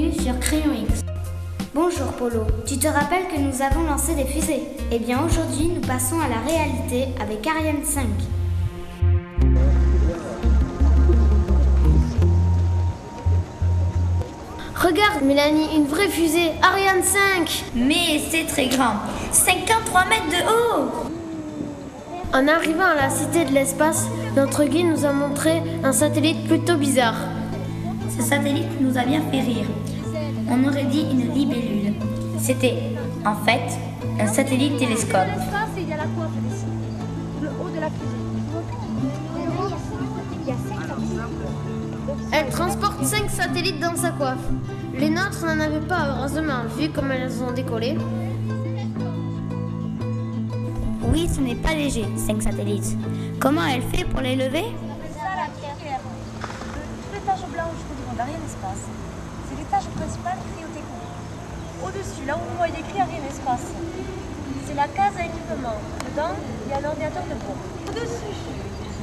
l'aventure 0.00 0.38
Crayon 0.40 0.72
X. 0.88 1.00
Bonjour 1.74 2.06
Polo, 2.12 2.46
tu 2.66 2.78
te 2.78 2.86
rappelles 2.86 3.28
que 3.28 3.38
nous 3.38 3.62
avons 3.62 3.82
lancé 3.82 4.14
des 4.14 4.24
fusées 4.24 4.62
Eh 4.90 4.98
bien 4.98 5.22
aujourd'hui 5.24 5.68
nous 5.74 5.80
passons 5.80 6.18
à 6.20 6.28
la 6.28 6.40
réalité 6.40 7.08
avec 7.20 7.46
Ariane 7.46 7.84
5. 7.84 8.06
Regarde 14.74 15.22
Mélanie, 15.22 15.76
une 15.76 15.86
vraie 15.86 16.08
fusée, 16.08 16.52
Ariane 16.62 17.02
5 17.02 17.64
Mais 17.74 18.20
c'est 18.30 18.46
très 18.46 18.66
grand, 18.66 18.94
53 19.32 20.04
mètres 20.06 20.30
de 20.30 20.42
haut 20.50 20.90
En 22.32 22.48
arrivant 22.48 22.86
à 22.86 22.94
la 22.94 23.10
cité 23.10 23.44
de 23.44 23.52
l'espace, 23.52 24.06
notre 24.34 24.64
guide 24.64 24.86
nous 24.86 25.04
a 25.04 25.12
montré 25.12 25.62
un 25.84 25.92
satellite 25.92 26.46
plutôt 26.46 26.76
bizarre. 26.76 27.16
Ce 28.16 28.22
satellite 28.22 28.80
nous 28.80 28.98
a 28.98 29.04
bien 29.04 29.22
fait 29.30 29.40
rire. 29.40 29.66
On 30.48 30.68
aurait 30.68 30.84
dit 30.84 31.06
une 31.10 31.32
libellule. 31.32 31.94
C'était, 32.38 32.78
en 33.24 33.34
fait, 33.44 33.78
un 34.18 34.26
satellite 34.26 34.78
télescope. 34.78 35.28
Elle 42.32 42.48
transporte 42.48 43.04
5 43.04 43.30
satellites 43.30 43.80
dans 43.80 43.96
sa 43.96 44.10
coiffe. 44.10 44.38
Les 44.94 45.10
nôtres 45.10 45.44
n'en 45.44 45.60
avaient 45.60 45.80
pas, 45.86 46.16
heureusement, 46.16 46.64
vu 46.78 46.88
comme 46.90 47.10
elles 47.12 47.42
ont 47.42 47.52
décollé. 47.52 47.96
Oui, 51.12 51.28
ce 51.32 51.40
n'est 51.40 51.54
pas 51.56 51.74
léger, 51.74 52.06
5 52.16 52.42
satellites. 52.42 52.96
Comment 53.38 53.64
elle 53.66 53.82
fait 53.82 54.04
pour 54.04 54.20
les 54.20 54.36
lever? 54.36 54.64
Les 59.70 59.76
tâches 59.76 59.90
principales 59.94 60.38
cryotechniques. 60.50 60.84
Au-dessus, 61.84 62.24
là 62.26 62.34
où 62.36 62.42
vous 62.42 62.56
voyez 62.58 62.78
écrit 62.80 63.00
Ariane 63.00 63.26
Espace, 63.30 63.70
c'est 64.66 64.74
la 64.74 64.88
case 64.88 65.14
à 65.18 65.24
équipement. 65.30 65.78
Dedans, 66.10 66.34
il 66.66 66.70
y 66.70 66.74
a 66.74 66.78
un 66.82 66.90
ordinateur 66.90 67.22
de 67.30 67.36
bord. 67.38 67.60
Au-dessus, 67.88 68.34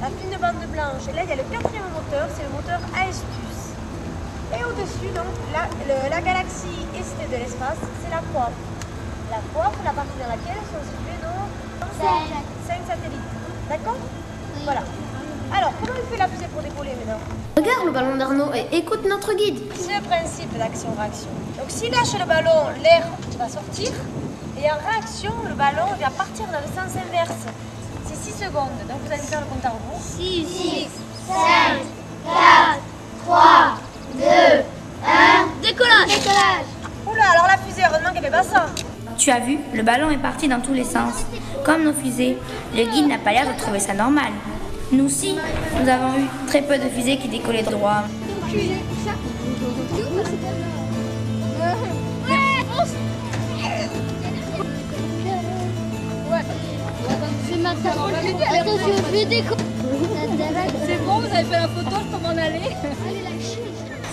la 0.00 0.08
fine 0.08 0.36
bande 0.40 0.64
blanche. 0.72 1.04
Et 1.08 1.12
là, 1.12 1.22
il 1.24 1.28
y 1.28 1.32
a 1.32 1.36
le 1.36 1.46
quatrième 1.52 1.88
moteur, 1.92 2.26
c'est 2.32 2.44
le 2.48 2.52
moteur 2.56 2.80
Aestus. 2.96 3.76
Et 4.56 4.62
au-dessus, 4.64 5.10
donc, 5.12 5.28
la, 5.52 5.68
le- 5.84 6.08
la 6.10 6.20
galaxie 6.20 6.88
ST 6.96 7.20
de 7.28 7.36
l'espace, 7.36 7.80
c'est 8.02 8.10
la 8.10 8.22
coiffe. 8.32 8.56
La 9.30 9.40
coiffe, 9.52 9.76
la 9.84 9.92
partie 9.92 10.16
dans 10.20 10.30
laquelle 10.32 10.62
sont 10.72 10.84
situés 10.84 11.18
nos 11.20 11.44
5 12.00 12.80
satellites. 12.88 13.30
D'accord? 13.68 13.96
Voilà. 14.64 14.82
Alors, 15.52 15.72
comment 15.80 15.98
il 16.00 16.06
fait 16.10 16.18
la 16.18 16.28
fusée 16.28 16.48
pour 16.52 16.62
décoller 16.62 16.94
maintenant? 16.98 17.20
Le 17.84 17.90
ballon 17.90 18.16
d'Arnaud 18.16 18.50
et 18.54 18.76
écoute 18.76 19.04
notre 19.08 19.34
guide. 19.34 19.60
C'est 19.74 19.94
le 19.94 20.02
principe 20.02 20.56
d'action-réaction. 20.56 21.28
Donc 21.58 21.66
s'il 21.68 21.90
lâche 21.90 22.18
le 22.18 22.26
ballon, 22.26 22.68
l'air 22.82 23.06
va 23.38 23.48
sortir. 23.48 23.90
Et 24.58 24.70
en 24.70 24.90
réaction, 24.90 25.32
le 25.48 25.54
ballon 25.54 25.86
va 26.00 26.10
partir 26.10 26.46
dans 26.46 26.60
le 26.60 26.66
sens 26.66 26.96
inverse. 26.96 27.46
C'est 28.06 28.32
6 28.32 28.44
secondes. 28.44 28.70
Donc 28.88 28.98
vous 29.04 29.12
allez 29.12 29.22
faire 29.22 29.40
le 29.40 29.46
compte 29.46 29.64
à 29.64 29.70
rebours. 29.70 30.00
6, 30.00 30.86
5, 31.28 31.34
4, 32.24 32.78
3, 33.26 33.78
2, 34.14 34.22
1. 34.22 35.62
Décollage 35.62 36.06
Décollage 36.08 36.66
Oula, 37.06 37.30
alors 37.32 37.46
la 37.46 37.58
fusée, 37.58 37.82
heureusement 37.88 38.12
qu'elle 38.12 38.24
fait 38.24 38.30
pas 38.30 38.42
ça. 38.42 38.66
Tu 39.18 39.30
as 39.30 39.40
vu, 39.40 39.58
le 39.72 39.82
ballon 39.82 40.10
est 40.10 40.18
parti 40.18 40.48
dans 40.48 40.60
tous 40.60 40.72
les 40.72 40.84
sens. 40.84 41.12
Comme 41.64 41.84
nos 41.84 41.92
fusées, 41.92 42.38
le 42.74 42.84
guide 42.84 43.08
n'a 43.08 43.18
pas 43.18 43.32
l'air 43.32 43.46
de 43.46 43.58
trouver 43.58 43.78
ça 43.78 43.92
normal. 43.92 44.32
Nous 44.94 45.06
aussi, 45.06 45.34
nous 45.34 45.88
avons 45.88 46.16
eu 46.18 46.26
très 46.46 46.62
peu 46.62 46.78
de 46.78 46.88
fusées 46.88 47.16
qui 47.16 47.26
décollaient 47.26 47.64
droit. 47.64 48.04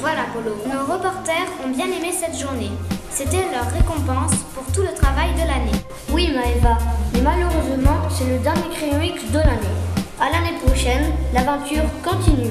Voilà 0.00 0.22
Polo, 0.32 0.56
nos 0.66 0.92
reporters 0.92 1.34
ont 1.62 1.68
bien 1.68 1.86
aimé 1.86 2.10
cette 2.18 2.38
journée. 2.38 2.70
C'était 3.10 3.36
leur 3.52 3.70
récompense 3.70 4.32
pour 4.54 4.64
tout 4.72 4.80
le 4.80 4.94
travail 4.94 5.34
de 5.34 5.40
l'année. 5.40 5.84
Oui 6.10 6.32
Maëva, 6.34 6.78
mais 7.12 7.20
malheureusement 7.20 8.08
c'est 8.08 8.24
le 8.24 8.38
dernier 8.38 8.70
Crayon 8.74 9.02
X 9.02 9.30
de 9.30 9.38
l'année. 9.38 9.89
À 10.20 10.28
l'année 10.28 10.58
prochaine, 10.62 11.14
l'aventure 11.32 11.84
continue. 12.04 12.50